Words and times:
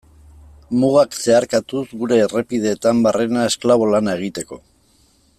Mugak 0.83 1.17
zeharkatuz 1.25 1.83
gure 2.03 2.17
errepideetan 2.29 3.03
barrena 3.07 3.45
esklabo 3.51 3.91
lana 3.93 4.17
egiteko. 4.21 4.59